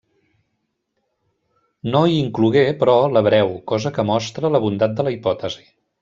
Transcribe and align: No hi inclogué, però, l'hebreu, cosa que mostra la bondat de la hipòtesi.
No 1.89 2.01
hi 2.07 2.17
inclogué, 2.21 2.63
però, 2.79 2.95
l'hebreu, 3.17 3.53
cosa 3.73 3.91
que 3.99 4.05
mostra 4.13 4.51
la 4.55 4.63
bondat 4.65 4.97
de 5.01 5.07
la 5.09 5.13
hipòtesi. 5.17 5.63